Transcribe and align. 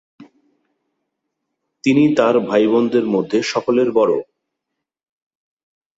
তিনি 1.83 2.03
তার 2.15 2.35
ভাইবোনদের 2.39 3.05
মধ্যে 3.05 3.37
সকলের 3.43 3.89
বড়ো। 3.91 4.19